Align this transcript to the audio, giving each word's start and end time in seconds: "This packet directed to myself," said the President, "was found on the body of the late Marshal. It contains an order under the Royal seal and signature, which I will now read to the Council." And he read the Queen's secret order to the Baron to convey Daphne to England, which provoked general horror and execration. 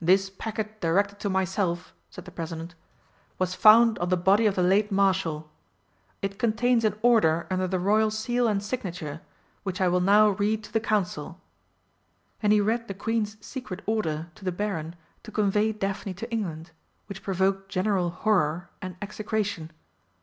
"This 0.00 0.30
packet 0.30 0.80
directed 0.80 1.20
to 1.20 1.28
myself," 1.28 1.92
said 2.08 2.24
the 2.24 2.30
President, 2.30 2.74
"was 3.38 3.54
found 3.54 3.98
on 3.98 4.08
the 4.08 4.16
body 4.16 4.46
of 4.46 4.54
the 4.54 4.62
late 4.62 4.90
Marshal. 4.90 5.50
It 6.22 6.38
contains 6.38 6.86
an 6.86 6.98
order 7.02 7.46
under 7.50 7.68
the 7.68 7.78
Royal 7.78 8.10
seal 8.10 8.48
and 8.48 8.62
signature, 8.62 9.20
which 9.64 9.82
I 9.82 9.88
will 9.88 10.00
now 10.00 10.30
read 10.30 10.64
to 10.64 10.72
the 10.72 10.80
Council." 10.80 11.38
And 12.42 12.50
he 12.50 12.62
read 12.62 12.88
the 12.88 12.94
Queen's 12.94 13.36
secret 13.44 13.82
order 13.84 14.30
to 14.36 14.44
the 14.46 14.52
Baron 14.52 14.96
to 15.22 15.30
convey 15.30 15.72
Daphne 15.72 16.14
to 16.14 16.30
England, 16.30 16.70
which 17.04 17.22
provoked 17.22 17.68
general 17.68 18.08
horror 18.08 18.70
and 18.80 18.96
execration. 19.02 19.70